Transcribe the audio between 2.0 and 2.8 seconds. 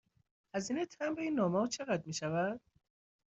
می شود؟